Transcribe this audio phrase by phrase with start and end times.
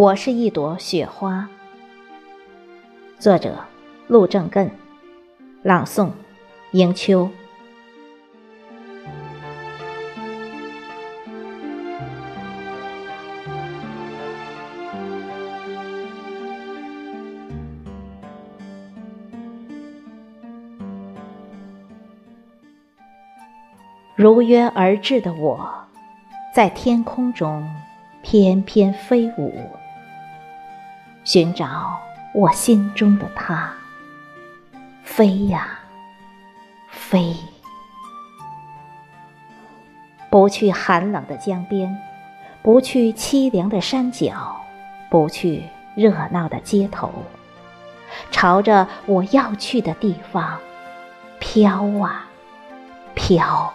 [0.00, 1.46] 我是一朵雪花。
[3.18, 3.54] 作者：
[4.08, 4.70] 陆正艮，
[5.62, 6.08] 朗诵：
[6.70, 7.28] 迎秋。
[24.16, 25.70] 如约而至的我，
[26.54, 27.68] 在天空中
[28.22, 29.52] 翩翩飞舞。
[31.32, 31.96] 寻找
[32.34, 33.72] 我心中的他，
[35.04, 35.78] 飞呀
[36.90, 37.36] 飞，
[40.28, 41.96] 不去寒冷的江边，
[42.62, 44.60] 不去凄凉的山脚，
[45.08, 45.62] 不去
[45.94, 47.08] 热闹的街头，
[48.32, 50.58] 朝着我要去的地方
[51.38, 52.28] 飘啊
[53.14, 53.72] 飘，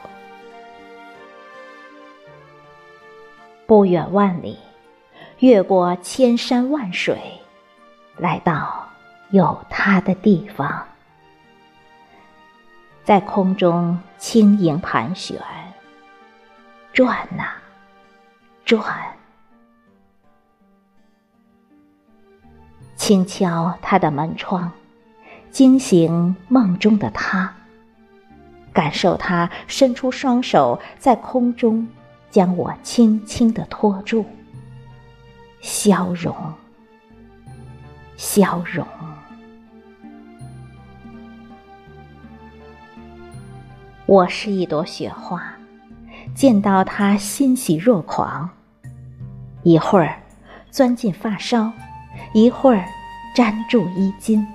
[3.66, 4.60] 不远万里。
[5.40, 7.18] 越过千山万水，
[8.18, 8.88] 来到
[9.30, 10.86] 有他的地方，
[13.04, 15.40] 在空中轻盈盘旋，
[16.94, 17.44] 转呐
[18.64, 18.84] 转，
[22.96, 24.72] 轻敲他的门窗，
[25.52, 27.54] 惊醒梦中的他，
[28.72, 31.88] 感受他伸出双手，在空中
[32.32, 34.26] 将我轻轻的托住。
[35.62, 36.36] 消融，
[38.18, 38.86] 消融。
[44.06, 45.42] 我是一朵雪花，
[46.34, 48.50] 见到它欣喜若狂。
[49.64, 50.16] 一会儿
[50.70, 51.72] 钻进发梢，
[52.34, 52.86] 一会儿
[53.36, 54.46] 粘住衣襟，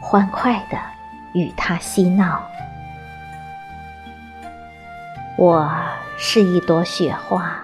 [0.00, 0.78] 欢快的
[1.34, 2.42] 与它嬉闹。
[5.36, 5.70] 我
[6.16, 7.54] 是一朵雪花，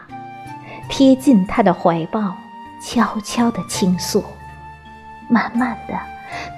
[0.88, 2.36] 贴近它的怀抱。
[2.82, 4.24] 悄悄的倾诉，
[5.30, 5.94] 慢慢的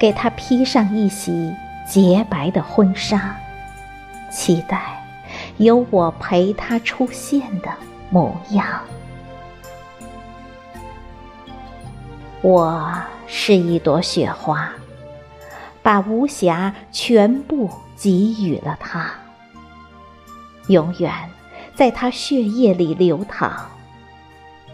[0.00, 1.54] 给他披上一袭
[1.86, 3.36] 洁白的婚纱，
[4.30, 5.04] 期待
[5.58, 7.68] 有我陪他出现的
[8.08, 8.66] 模样。
[12.40, 12.92] 我
[13.26, 14.72] 是一朵雪花，
[15.82, 19.12] 把无暇全部给予了他，
[20.68, 21.12] 永远
[21.76, 23.52] 在他血液里流淌。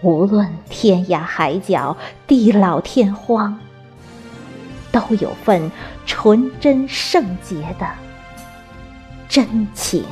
[0.00, 1.96] 无论天涯海角、
[2.28, 3.58] 地老天荒，
[4.90, 5.70] 都有份
[6.06, 7.86] 纯真圣洁的
[9.28, 10.04] 真情。